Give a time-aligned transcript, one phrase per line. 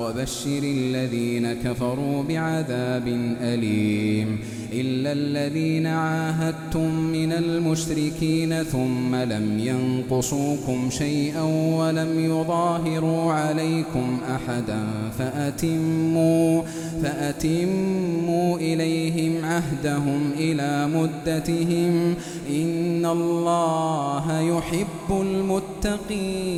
[0.00, 3.08] وبشر الذين كفروا بعذاب
[3.40, 4.38] أليم
[4.72, 11.42] إلا الذين عاهدتم من المشركين ثم لم ينقصوكم شيئا
[11.78, 14.80] ولم يظاهروا عليكم أحدا
[15.18, 16.62] فأتموا,
[17.02, 22.14] فأتموا إليهم عهدهم إلى مدتهم
[22.50, 26.56] إن الله يحب المتقين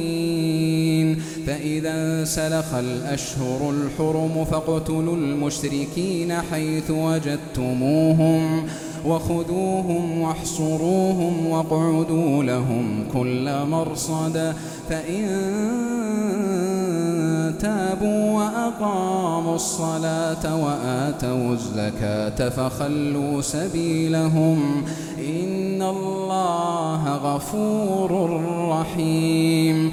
[1.47, 8.67] فإذا سلخ الأشهر الحرم فاقتلوا المشركين حيث وجدتموهم
[9.07, 14.55] وخذوهم واحصروهم واقعدوا لهم كل مرصد
[14.89, 15.29] فإن
[17.61, 24.85] تابوا وأقاموا الصلاة وآتوا الزكاة فخلوا سبيلهم
[25.19, 28.41] إن الله غفور
[28.71, 29.93] رحيم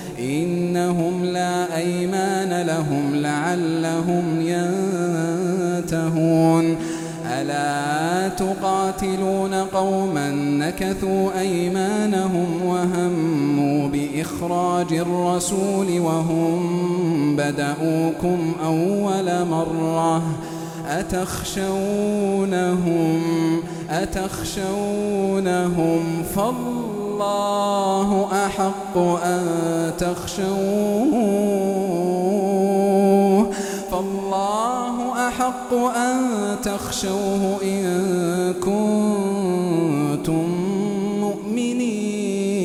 [0.21, 4.41] إنهم لا أيمان لهم لعلهم
[5.81, 6.77] ينتهون.
[7.25, 20.23] ألا تقاتلون قوما نكثوا أيمانهم وهموا بإخراج الرسول وهم بدأوكم أول مرة.
[20.87, 22.01] أتخشونهم
[23.89, 25.03] أتخشونهم
[27.21, 28.11] فالله
[28.45, 29.43] أحق أن
[29.97, 31.11] تخشوه
[33.91, 36.17] فالله أحق أن
[36.63, 40.45] تخشوه إن كنتم
[41.19, 42.61] مؤمنين.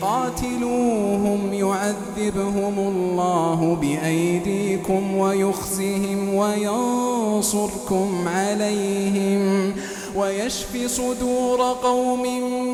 [0.00, 9.74] قاتلوهم يعذبهم الله بأيديكم ويخزهم وينصركم عليهم.
[10.22, 12.24] ويشف صدور قوم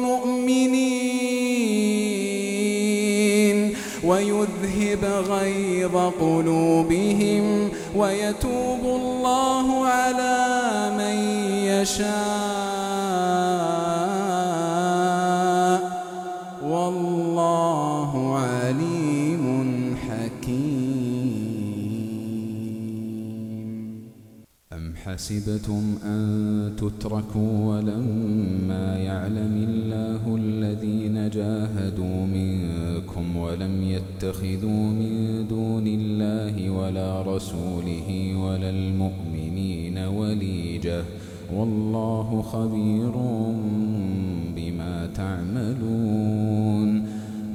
[0.02, 1.08] مؤمنين
[4.04, 10.36] ويذهب غيظ قلوبهم ويتوب الله على
[10.98, 11.16] من
[11.64, 12.68] يشاء.
[24.88, 36.70] حكيم أحسبتم أن تتركوا ولما يعلم الله الذين جاهدوا منكم ولم يتخذوا من دون الله
[36.70, 41.02] ولا رسوله ولا المؤمنين وليجة
[41.54, 43.12] والله خبير
[44.56, 46.88] بما تعملون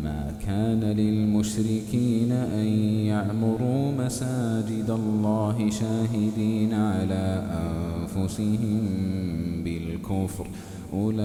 [0.04, 2.68] ما كان للمشركين أن
[3.06, 3.73] يعمروا
[4.06, 8.82] مساجد الله شاهدين على أنفسهم
[9.64, 10.48] بالكفر.
[10.94, 11.22] أولئك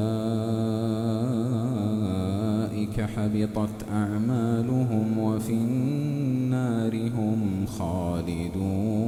[3.01, 9.08] حبطت أعمالهم وفي النار هم خالدون.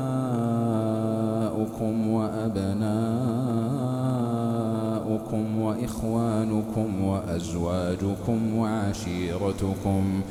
[5.81, 10.21] وإخوانكم وأزواجكم وعشيرتكم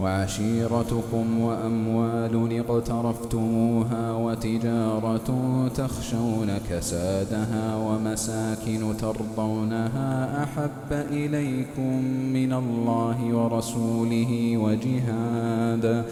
[0.00, 5.28] وعشيرتكم وأموال اقترفتموها وتجارة
[5.74, 12.02] تخشون كسادها ومساكن ترضونها أحب إليكم
[12.32, 16.04] من الله ورسوله وجهاد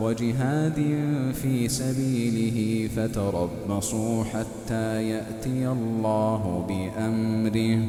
[0.00, 0.78] وجهاد
[1.42, 7.88] في سبيله فتربصوا حتى يأتي الله بأمره.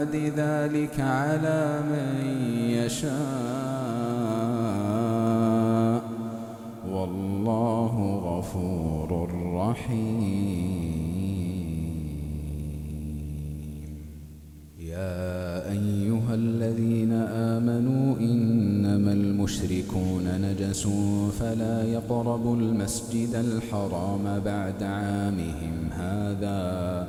[0.00, 2.08] بعد ذلك على من
[2.70, 3.10] يشاء.
[6.90, 9.10] والله غفور
[9.54, 10.80] رحيم.
[14.80, 17.12] يا أيها الذين
[17.52, 20.88] آمنوا إنما المشركون نجس
[21.40, 25.88] فلا يقربوا المسجد الحرام بعد عامهم.
[25.92, 27.08] هذا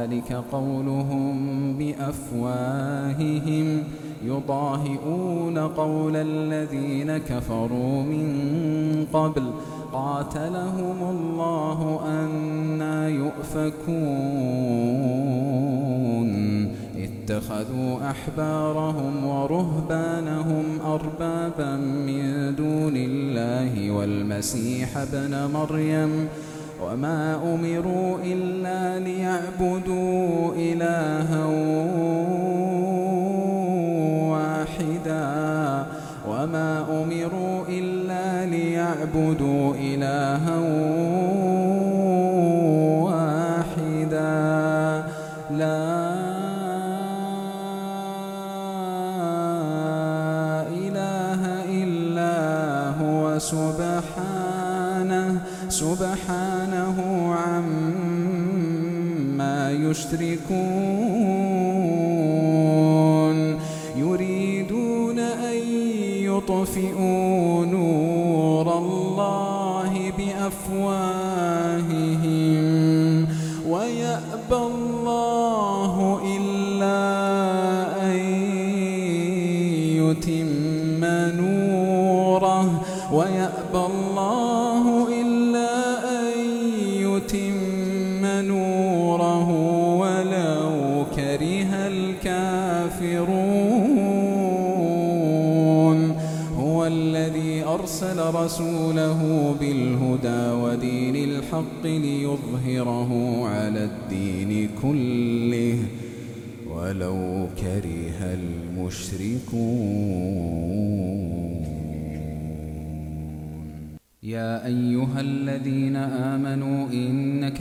[0.00, 3.84] ذلك قولهم بأفواههم
[4.24, 9.50] يضاهئون قول الذين كفروا من قبل
[9.92, 13.90] قاتلهم الله أنا يؤفكون
[16.96, 26.28] اتخذوا أحبارهم ورهبانهم أربابا من دون الله والمسيح ابن مريم
[26.82, 31.44] وما أمروا إلا ليعبدوا إلها
[34.30, 35.84] واحدا.
[36.28, 40.58] وما أمروا إلا ليعبدوا إلها
[43.04, 44.40] واحدا.
[45.50, 45.90] لا
[50.68, 52.34] إله إلا
[53.00, 53.38] هو.
[53.38, 56.49] سبحانه سبحانه
[59.99, 61.18] يشركون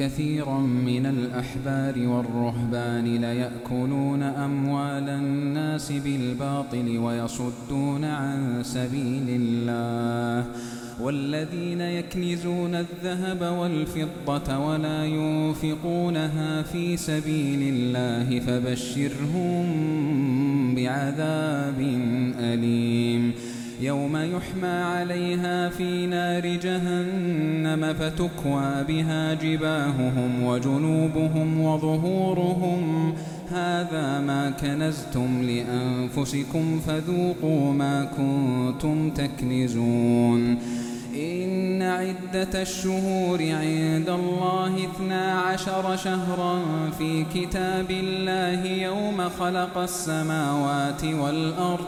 [0.09, 10.45] كثيرا من الأحبار والرهبان ليأكلون أموال الناس بالباطل ويصدون عن سبيل الله.
[11.01, 19.65] والذين يكنزون الذهب والفضة ولا ينفقونها في سبيل الله فبشرهم
[20.75, 21.78] بعذاب
[23.81, 33.13] يوم يحمى عليها في نار جهنم فتكوى بها جباههم وجنوبهم وظهورهم.
[33.51, 40.57] هذا ما كنزتم لأنفسكم فذوقوا ما كنتم تكنزون.
[41.15, 46.59] إن عدة الشهور عند الله اثنا عشر شهرا
[46.97, 51.87] في كتاب الله يوم خلق السماوات والأرض.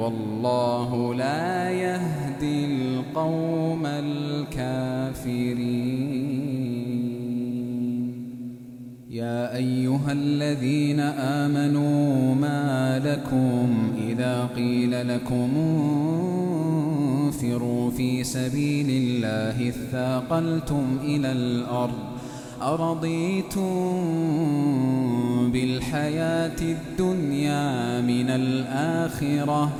[0.00, 5.50] والله لا يهدي القوم الكافرين.
[9.10, 11.00] يا أيها الذين
[11.40, 15.50] آمنوا ما لكم إذا قيل لكم
[17.26, 22.19] انفروا في سبيل الله اثاقلتم إلى الأرض
[22.62, 24.00] أرضيتم
[25.52, 29.70] بالحياة الدنيا من الآخرة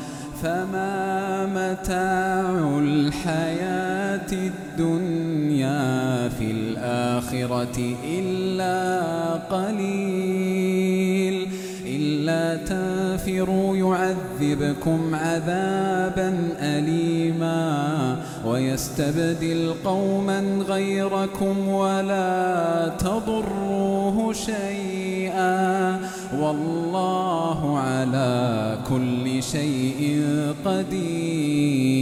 [0.43, 11.49] فما متاع الحياة الدنيا في الآخرة إلا قليل
[11.87, 18.17] إلا تنفروا يعذبكم عذابا أليما.
[18.47, 26.01] ويستبدل قوما غيركم ولا تضروه شيئا
[26.41, 30.25] والله على كل شيء
[30.65, 32.01] قدير.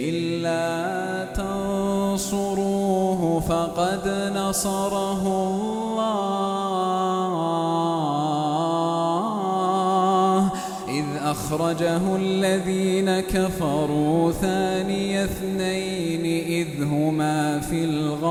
[0.00, 6.47] إلا تنصروه فقد نصره الله.
[11.48, 18.28] أخرجه الذين كفروا ثاني اثنين إذ هما في الغار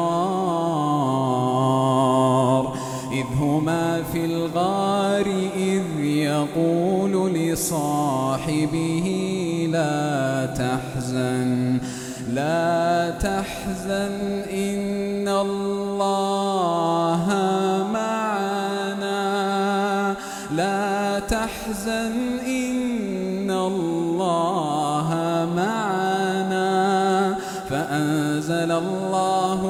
[3.11, 9.07] إذ هما في الغار إذ يقول لصاحبه
[9.71, 11.79] لا تحزن
[12.33, 17.25] لا تحزن إن الله
[17.93, 19.17] معنا
[20.51, 22.36] لا تحزن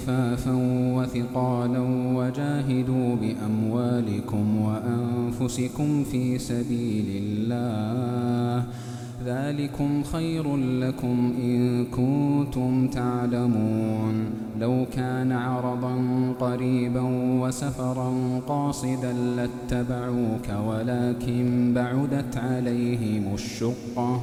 [0.00, 0.52] خفافا
[0.96, 1.80] وثقالا
[2.16, 8.64] وجاهدوا بأموالكم وأنفسكم في سبيل الله.
[9.24, 14.30] ذلكم خير لكم إن كنتم تعلمون.
[14.60, 15.96] لو كان عرضا
[16.40, 17.02] قريبا
[17.42, 24.22] وسفرا قاصدا لاتبعوك ولكن بعدت عليهم الشقة.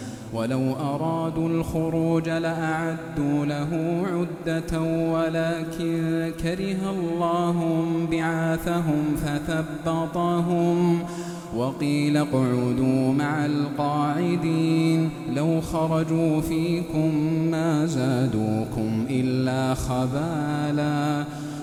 [0.33, 10.99] ولو أرادوا الخروج لأعدوا له عدة ولكن كره الله بعاثهم فثبطهم
[11.55, 17.15] وقيل اقعدوا مع القاعدين لو خرجوا فيكم
[17.51, 21.25] ما زادوكم إلا خبالا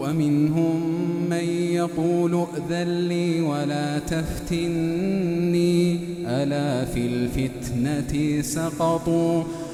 [0.00, 0.80] ومنهم
[1.30, 5.98] من يقول ائذن لي ولا تفتني.
[6.26, 9.44] ألا في الفتنة سقطوا؟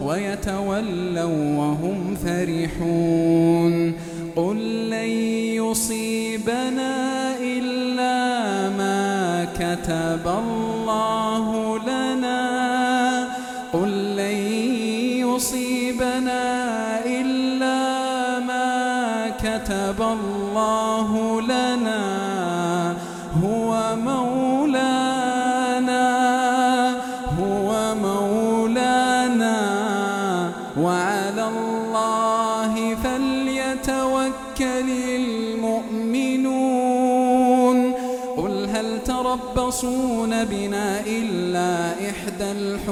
[0.00, 3.94] ويتولوا وهم فرحون.
[4.36, 5.10] قل لن
[5.62, 6.92] يصيبنا
[7.40, 8.18] إلا
[8.78, 13.28] ما كتب الله لنا.
[13.72, 14.38] قل لن
[15.26, 16.42] يصيبنا
[17.06, 17.80] إلا
[18.40, 22.13] ما كتب الله لنا.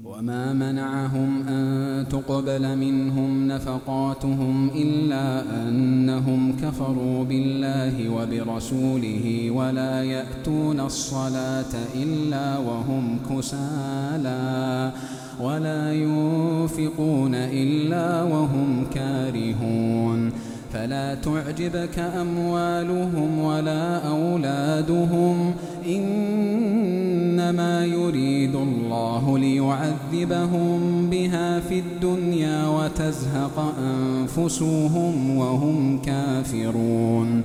[0.05, 12.59] وما منعهم أن تقبل منهم نفقاتهم إلا أنهم كفروا بالله وبرسوله ولا يأتون الصلاة إلا
[12.59, 14.93] وهم كسالى
[15.41, 20.33] ولا ينفقون إلا وهم كارهون.
[20.73, 25.55] فلا تعجبك أموالهم ولا أولادهم.
[25.87, 37.43] إنما يريد الله ليعذبهم بها في الدنيا وتزهق أنفسهم وهم كافرون.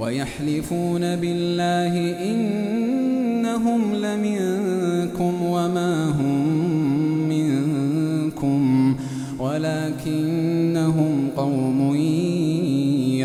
[0.00, 6.48] ويحلفون بالله إنهم لمنكم وما هم
[7.28, 8.96] منكم.
[9.38, 11.85] ولكنهم قوم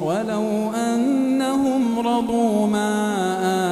[0.00, 2.94] ولو أنهم رضوا ما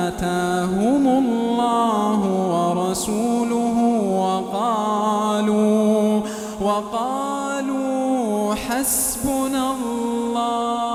[0.08, 2.20] آتاهم الله
[2.52, 3.78] ورسوله
[4.20, 6.20] وقالوا
[6.60, 10.85] وقالوا حسبنا الله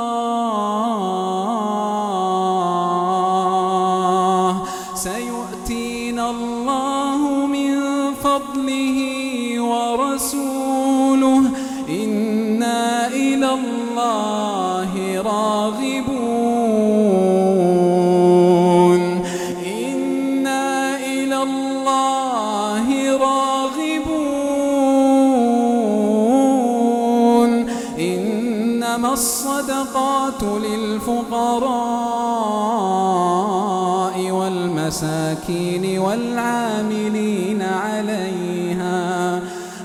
[35.52, 39.42] والمساكين والعاملين عليها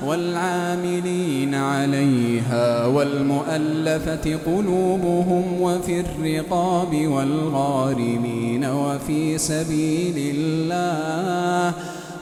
[0.06, 11.74] والعاملين عليها والمؤلفة قلوبهم وفي الرقاب والغارمين وفي سبيل الله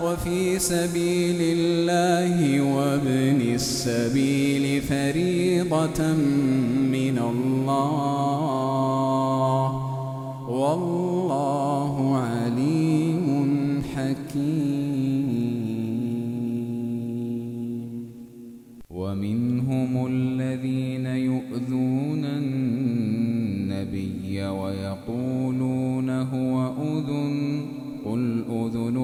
[0.02, 6.12] وفي سبيل الله وابن السبيل فريضة
[6.92, 8.14] من الله.
[10.48, 10.93] والله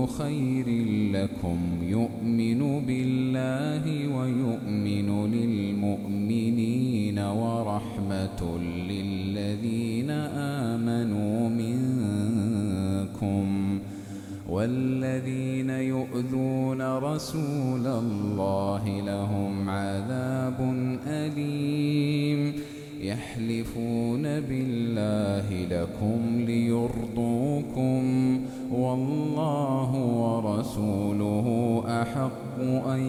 [0.06, 0.66] خير
[1.12, 1.58] لكم.
[1.82, 8.58] يؤمن بالله ويؤمن للمؤمنين ورحمة
[8.88, 10.10] للذين
[10.70, 13.46] آمنوا منكم
[14.48, 20.74] والذين يؤذون رسول الله لهم عذاب
[21.06, 22.52] أليم.
[23.00, 28.02] يحلفون بالله لكم ليرضوكم
[28.80, 29.90] والله
[30.24, 31.46] ورسوله
[32.02, 32.56] أحق
[32.94, 33.02] أن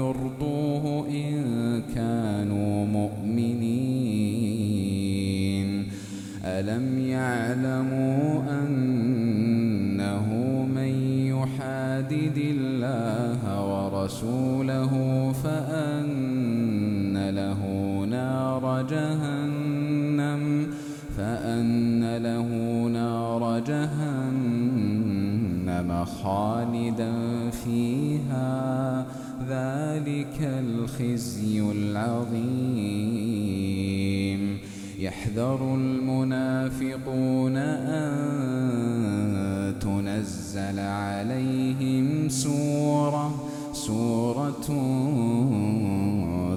[0.00, 1.34] يرضوه إن
[1.94, 4.28] كانوا مؤمنين.
[6.44, 10.26] ألم يعلموا أنه
[10.76, 10.92] من
[11.34, 14.92] يحادد الله ورسوله
[15.44, 17.60] فأن له
[18.10, 20.42] نار جهنم
[21.16, 22.48] فأن له
[22.92, 24.07] نار جهنم.
[26.22, 27.12] خالدا
[27.50, 29.06] فيها
[29.48, 32.68] ذلك الخزي العظيم.
[34.98, 38.08] يحذر المنافقون أن
[39.80, 44.68] تنزل عليهم سورة سورة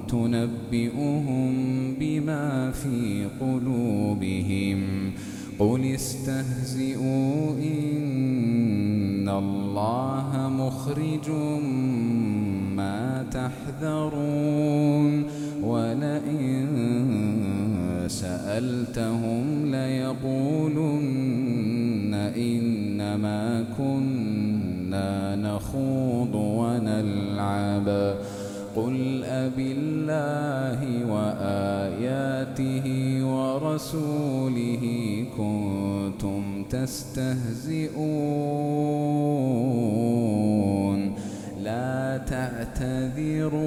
[0.07, 1.53] تنبئهم
[1.99, 5.11] بما في قلوبهم.
[5.59, 8.10] قل استهزئوا إن
[9.41, 11.29] الله مخرج
[12.75, 15.23] ما تحذرون
[15.63, 16.67] ولئن
[18.07, 21.31] سألتهم ليقولن
[22.35, 28.15] إنما كنا نخوض ونلعب.
[28.75, 30.79] قل أبالله
[31.11, 32.85] وآياته
[33.25, 34.83] ورسوله
[35.37, 35.90] كنتم
[36.69, 37.91] تستهزئون.
[41.63, 43.63] لا تعتذروا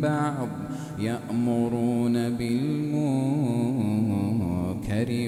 [0.00, 0.48] بعض
[0.98, 3.06] يأمرون بالمنكر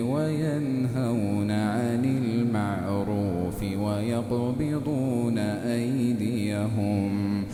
[0.02, 7.44] وينهون عن المعروف ويقبضون أيديهم.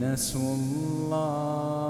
[0.00, 1.88] نسوا الله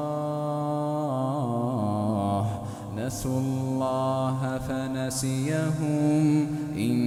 [3.08, 6.46] نسوا الله فنسيهم.
[6.76, 7.00] إن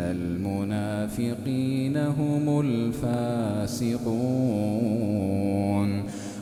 [0.00, 4.08] المنافقين هم الفاسقون.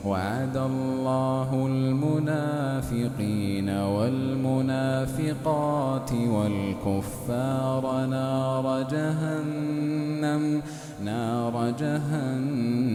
[0.06, 10.62] وعد الله المنافقين والمنافقات والكفار نار جهنم.
[11.04, 12.92] نار جهنم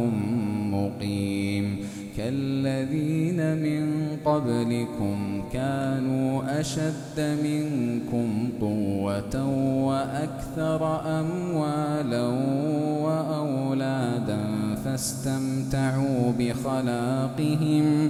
[0.72, 1.86] مقيم
[2.18, 9.46] كالذين من قبلكم كانوا أشد منكم قوة
[9.86, 12.28] وأكثر أموالا
[13.02, 14.40] وأولادا
[14.86, 18.10] فاستمتعوا بخلاقهم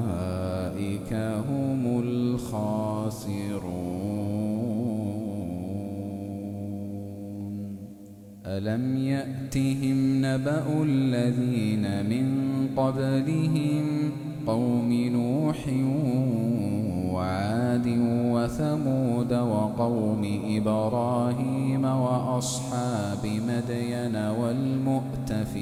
[1.13, 3.81] هم الخاسرون.
[8.45, 12.25] ألم يأتهم نبأ الذين من
[12.77, 14.11] قبلهم
[14.47, 15.67] قوم نوح
[17.13, 17.87] وعاد
[18.33, 25.61] وثمود وقوم إبراهيم وأصحاب مدين والمؤتفكات؟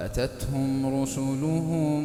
[0.00, 2.04] أتتهم رسلهم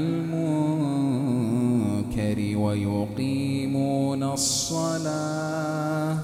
[2.71, 6.17] ويقيمون الصلاة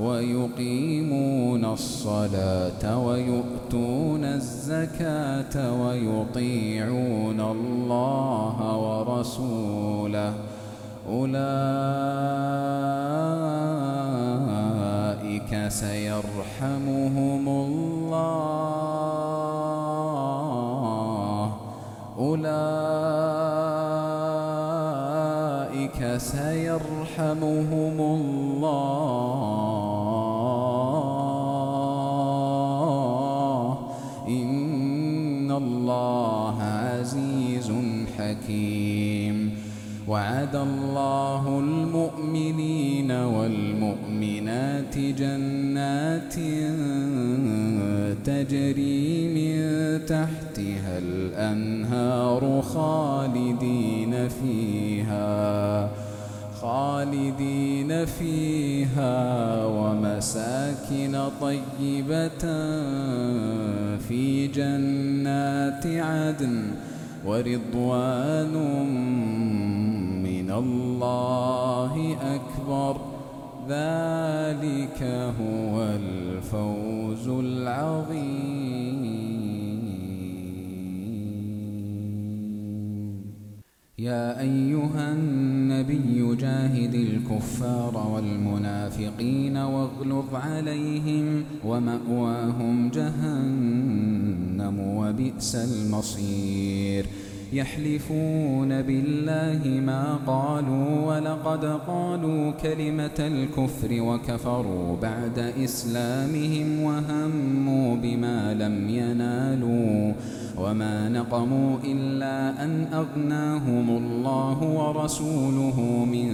[0.00, 10.32] ويقيمون الصلاة ويؤتون الزكاة ويطيعون الله ورسوله.
[11.08, 11.48] أولئك
[15.68, 18.77] سيرحمهم الله.
[27.28, 28.98] سيرحمهم الله
[34.28, 37.72] إن الله عزيز
[38.18, 39.50] حكيم
[40.08, 46.34] وعد الله المؤمنين والمؤمنات جنات
[48.24, 49.58] تجري من
[50.06, 52.07] تحتها الأنهار
[61.40, 62.38] طيبة
[63.98, 66.70] في جنات عدن
[67.26, 68.54] ورضوان
[70.22, 73.00] من الله أكبر.
[73.68, 75.02] ذلك
[75.40, 78.78] هو الفوز العظيم.
[83.98, 85.27] يا أيها جاهد
[87.30, 97.06] الكفار والمنافقين واغلظ عليهم ومأواهم جهنم وبئس المصير.
[97.52, 110.12] يحلفون بالله ما قالوا ولقد قالوا كلمة الكفر وكفروا بعد إسلامهم وهموا بما لم ينالوا.
[110.60, 116.30] وما نقموا إلا أن أغناهم الله ورسوله من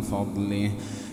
[0.00, 0.70] فضله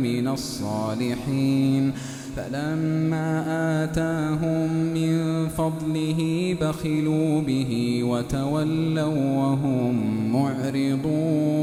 [0.00, 1.92] من الصالحين.
[2.36, 3.44] فلما
[3.84, 9.94] آتاهم من فضله بخلوا به وتولوا وهم
[10.32, 11.62] معرضون.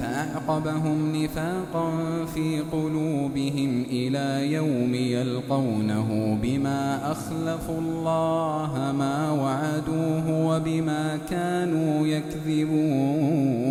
[0.00, 1.90] فأعقبهم نفاقا
[2.34, 13.65] في قلوبهم إلى يوم يلقونه بما أخلفوا الله ما وعدوه وبما كانوا يكذبون.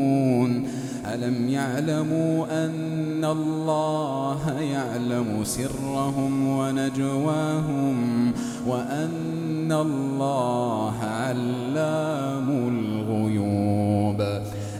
[1.16, 8.32] ألم يعلموا أن الله يعلم سرهم ونجواهم
[8.68, 14.22] وأن الله علام الغيوب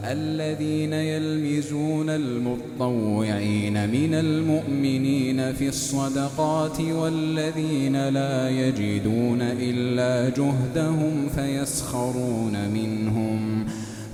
[0.04, 13.66] الذين يلمزون المطوعين من المؤمنين في الصدقات والذين لا يجدون إلا جهدهم فيسخرون منهم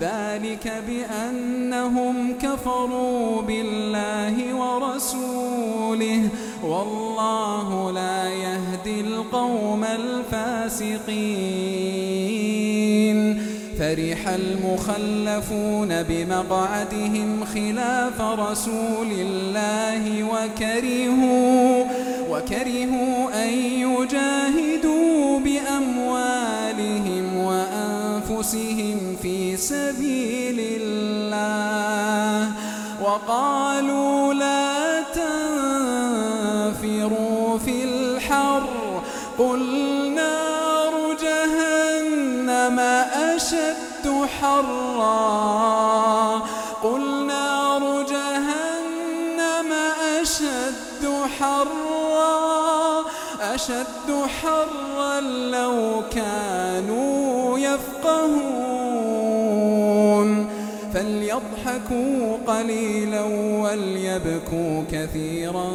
[0.00, 6.28] ذلك بأنهم كفروا بالله ورسوله
[6.62, 11.34] والله لا يهدي القوم الفاسقين.
[13.78, 21.84] فرح المخلفون بمقعدهم خلاف رسول الله وكرهوا
[22.30, 26.43] وكرهوا أن يجاهدوا بأموالهم.
[28.34, 32.52] وأنفسهم في سبيل الله
[33.02, 35.02] وقالوا لا
[36.74, 39.02] تنفروا في الحر
[39.38, 39.60] قل
[40.14, 46.42] نار جهنم أشد حرا
[46.82, 49.72] قل نار جهنم
[50.20, 53.04] أشد حرا
[53.40, 57.23] أشد حرا لو كانوا
[58.04, 59.24] يفقهون.
[60.94, 63.22] فليضحكوا قليلا
[63.62, 65.70] وليبكوا كثيرا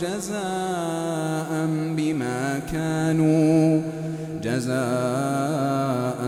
[0.00, 3.80] جزاء بما كانوا
[4.42, 6.27] جزاء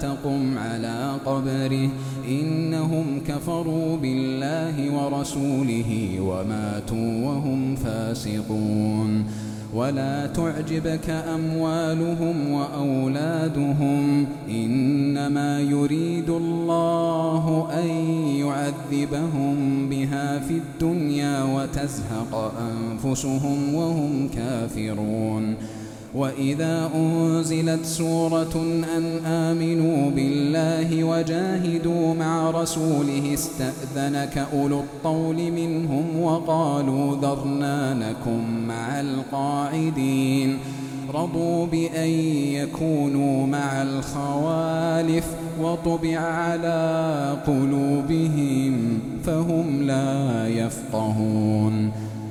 [0.00, 1.88] تقم على قبره.
[2.28, 9.24] إنهم كفروا بالله ورسوله وماتوا وهم فاسقون.
[9.74, 14.26] ولا تعجبك أموالهم وأولادهم.
[14.50, 17.88] إنما يريد الله أن
[18.36, 25.79] يعذبهم بها في الدنيا وتزهق أنفسهم وهم كافرون.
[26.14, 28.56] وإذا أنزلت سورة
[28.96, 40.58] أن آمنوا بالله وجاهدوا مع رسوله استأذنك أولو الطول منهم وقالوا ذرنا لكم مع القاعدين.
[41.14, 42.08] رضوا بأن
[42.54, 45.26] يكونوا مع الخوالف
[45.60, 51.92] وطبع على قلوبهم فهم لا يفقهون.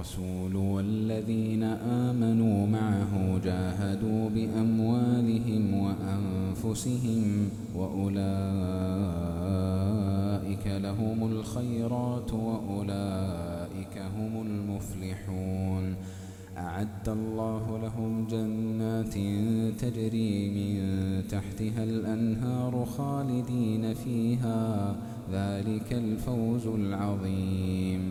[0.00, 8.20] الرسول والذين آمنوا معه جاهدوا بأموالهم وأنفسهم وأولئك
[10.66, 15.94] لهم الخيرات وأولئك هم المفلحون.
[16.58, 19.14] أعد الله لهم جنات
[19.80, 20.78] تجري من
[21.28, 24.96] تحتها الأنهار خالدين فيها.
[25.32, 28.10] ذلك الفوز العظيم.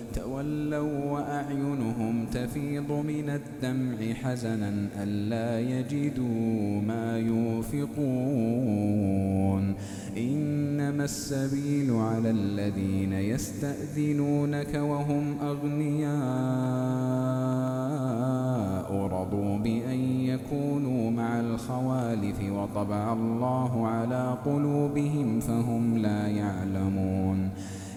[0.13, 7.91] تولوا وأعينهم تفيض من الدمع حزنا ألا يجدوا ما ينفقون
[10.17, 17.31] إنما السبيل على الذين يستأذنونك وهم أغنياء.
[19.21, 27.49] رضوا بأن يكونوا مع الخوالف وطبع الله على قلوبهم فهم لا يعلمون.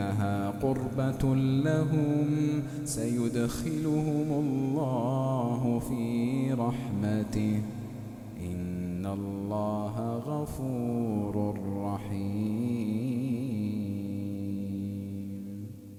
[0.00, 1.34] إنها قربة
[1.64, 2.26] لهم
[2.84, 7.62] سيدخلهم الله في رحمته.
[8.40, 13.20] إن الله غفور رحيم.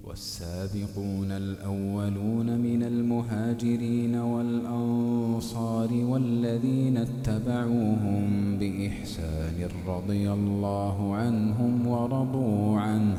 [0.03, 13.17] والسابقون الأولون من المهاجرين والأنصار والذين اتبعوهم بإحسان رضي الله عنهم ورضوا عنه.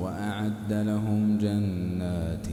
[0.00, 2.46] وأعد لهم جنات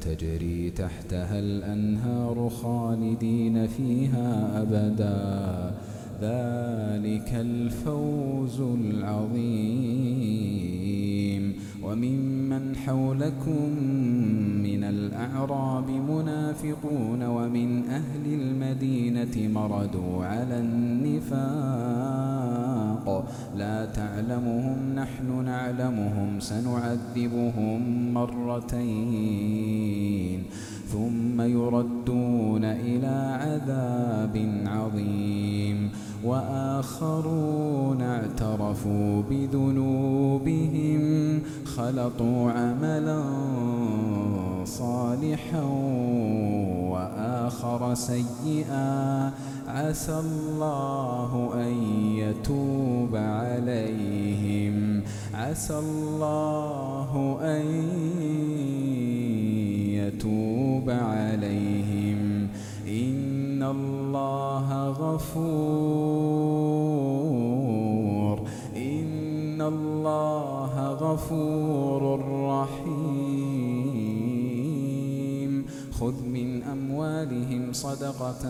[0.00, 5.74] تجري تحتها الأنهار خالدين فيها أبدا.
[6.20, 10.10] ذلك الفوز العظيم.
[11.82, 13.70] وممن حولكم
[14.62, 22.59] من الأعراب منافقون ومن أهل المدينة مردوا على النفاق.
[23.56, 26.40] لا تعلمهم نحن نعلمهم.
[26.40, 27.80] سنعذبهم
[28.14, 29.50] مرتين
[30.92, 34.34] ثم يردون إلى عذاب
[34.66, 35.90] عظيم.
[36.24, 41.02] وآخرون اعترفوا بذنوبهم
[41.64, 43.22] خلطوا عملا
[44.64, 45.64] صالحا
[47.30, 49.30] وآخر سيئا.
[49.68, 51.72] عسى الله أن
[52.16, 55.02] يتوب عليهم.
[55.34, 57.66] عسى الله أن
[59.90, 62.48] يتوب عليهم.
[62.88, 65.40] إن الله غفور.
[68.76, 72.79] إن الله غفور رحيم.
[77.72, 78.44] صدقة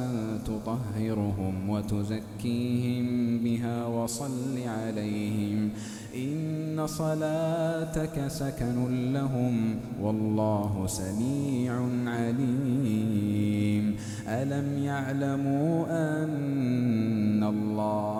[0.46, 5.70] تطهرهم وتزكيهم بها وصل عليهم.
[6.14, 11.72] إن صلاتك سكن لهم والله سميع
[12.06, 13.96] عليم.
[14.28, 18.19] ألم يعلموا أن الله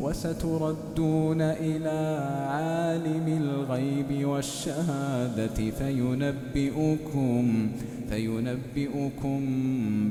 [0.00, 2.00] وستردون إلى
[2.50, 7.68] عالم الغيب والشهادة فينبئكم
[8.10, 9.40] فينبئكم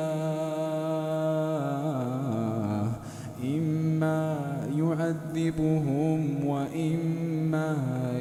[3.44, 4.38] إما
[4.78, 7.76] يعذبهم وإما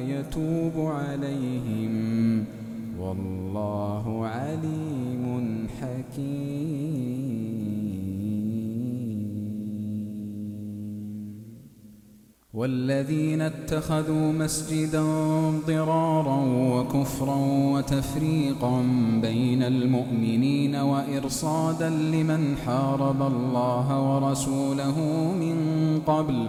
[0.08, 1.77] يتوب عليهم.
[3.08, 7.48] والله عليم حكيم.
[12.54, 15.02] والذين اتخذوا مسجدا
[15.66, 16.44] ضرارا
[16.74, 17.36] وكفرا
[17.74, 18.82] وتفريقا
[19.22, 25.00] بين المؤمنين وإرصادا لمن حارب الله ورسوله
[25.40, 25.58] من
[26.06, 26.48] قبل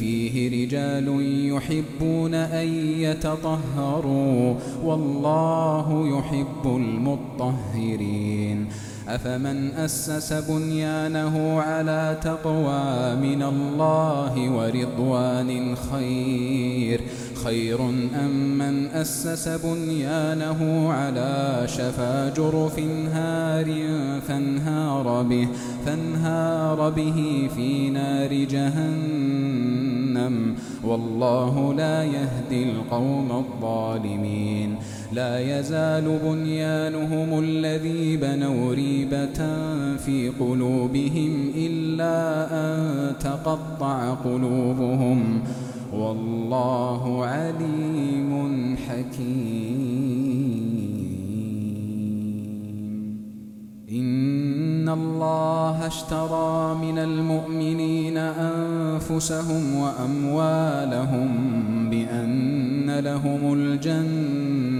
[0.00, 1.06] فيه رجال
[1.52, 2.68] يحبون أن
[3.06, 5.86] يتطهروا والله
[6.18, 8.66] يحب المطهرين.
[9.08, 17.00] أفمن أسس بنيانه على تقوى من الله ورضوان خير
[17.44, 17.80] خير
[18.24, 22.78] أم من أسس بنيانه على شفا جرف
[23.14, 23.66] هار
[24.28, 25.48] فانهار به
[25.86, 29.89] فانهار به في نار جهنم.
[30.84, 34.76] والله لا يهدي القوم الظالمين.
[35.12, 39.40] لا يزال بنيانهم الذي بنوا ريبة
[39.96, 45.42] في قلوبهم إلا أن تقطع قلوبهم.
[45.92, 50.30] والله عليم حكيم.
[53.92, 58.18] إن الله اشترى من المؤمنين
[59.00, 61.28] أنفسهم وأموالهم
[61.90, 64.70] بأن لهم الجنة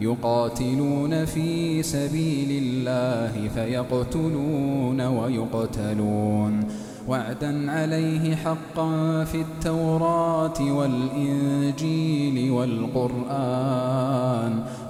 [0.00, 6.64] يقاتلون في سبيل الله فيقتلون ويقتلون.
[7.08, 14.12] وعدا عليه حقا في التوراة والإنجيل والقرآن.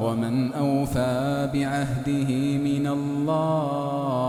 [0.02, 4.22] ومن أوفى بعهده من الله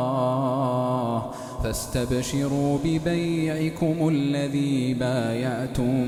[1.64, 6.06] فاستبشروا ببيعكم الذي بايعتم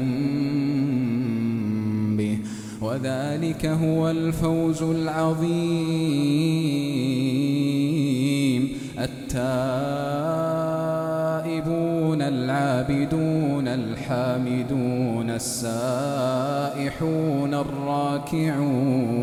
[2.17, 2.39] به
[2.81, 5.45] وذلك هو الفوز العظيم.
[8.99, 9.45] التائبون
[12.21, 16.73] العابدون الحامدون السائحون
[17.53, 19.15] الراكعون.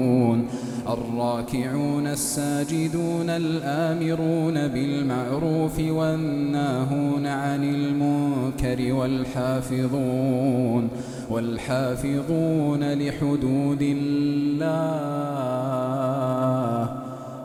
[0.89, 10.89] الراكعون الساجدون الآمرون بالمعروف والناهون عن المنكر والحافظون
[11.31, 14.63] والحافظون لحدود الله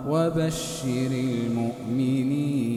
[0.07, 2.76] وبشر المؤمنين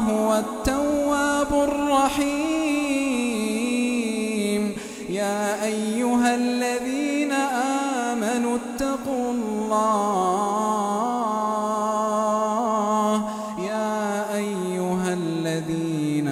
[0.00, 2.32] الله هو التواب الرحيم.
[5.10, 9.70] يا أيها الذين آمنوا اتقوا الله.
[13.58, 16.28] يا أيها الذين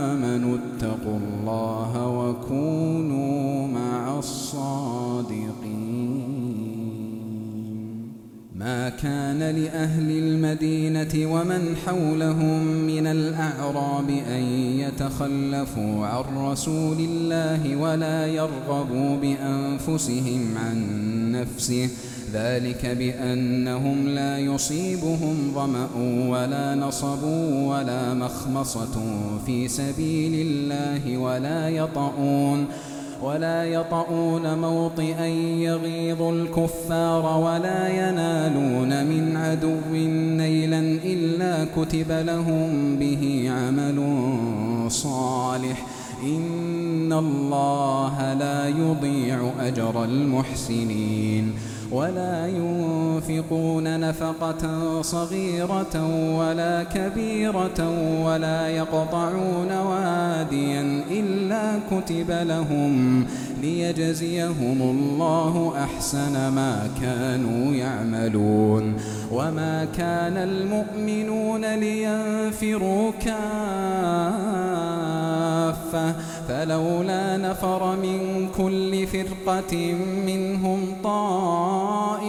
[0.00, 5.52] آمنوا اتقوا الله وكونوا مع الصادقين.
[8.56, 12.71] ما كان لأهل المدينة ومن حولهم
[13.72, 14.42] الأعراب أن
[14.78, 20.76] يتخلفوا عن رسول الله ولا يرغبوا بأنفسهم عن
[21.32, 21.88] نفسه.
[22.32, 25.88] ذلك بأنهم لا يصيبهم ظمأ
[26.28, 29.02] ولا نصب ولا مخمصة
[29.46, 32.66] في سبيل الله ولا يطؤون.
[33.22, 39.96] ولا يطؤون موطئا يغيظ الكفار ولا ينالون من عدو
[40.36, 44.02] نيلا إلا كتب لهم به عمل
[44.90, 45.86] صالح.
[46.22, 51.71] إن الله لا يضيع أجر المحسنين.
[51.92, 56.06] ولا ينفقون نفقة صغيرة
[56.38, 57.80] ولا كبيرة
[58.24, 63.24] ولا يقطعون واديا إلا كتب لهم
[63.62, 68.94] ليجزيهم الله أحسن ما كانوا يعملون.
[69.32, 73.42] وما كان المؤمنون لينفروا كافة
[76.48, 79.94] فلولا نفر من كل فرقة
[80.26, 80.91] منهم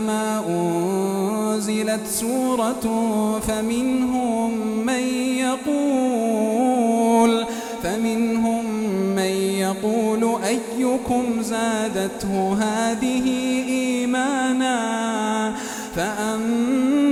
[0.00, 2.84] ما أنزلت سورة
[3.48, 5.02] فمنهم من
[5.38, 6.92] يقول
[7.82, 8.64] فمنهم
[9.16, 13.26] من يقول أيكم زادته هذه
[13.68, 15.54] إيمانا
[15.96, 17.11] فأما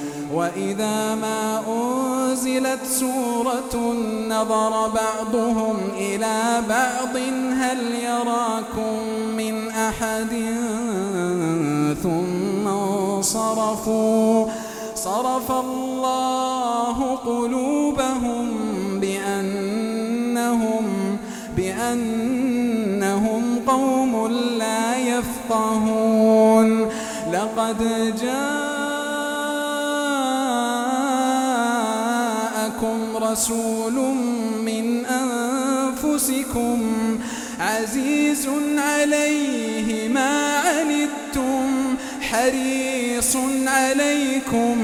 [0.33, 3.95] وإذا ما أنزلت سورة
[4.29, 7.15] نظر بعضهم إلى بعض
[7.59, 9.03] هل يراكم
[9.37, 10.29] من أحد؟
[12.03, 14.45] ثم انصرفوا.
[14.95, 18.47] صرف الله قلوبهم
[18.99, 20.83] بأنهم
[21.57, 24.27] بأنهم قوم
[24.57, 26.89] لا يفقهون.
[27.33, 27.77] لقد
[28.21, 28.60] جاءكم
[33.31, 33.93] رسول
[34.65, 36.79] من أنفسكم
[37.59, 44.77] عزيز عليه ما عنتم حريص عليكم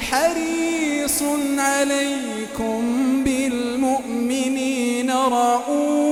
[0.00, 1.22] حريص
[1.58, 2.82] عليكم
[3.24, 6.03] بالمؤمنين رؤوف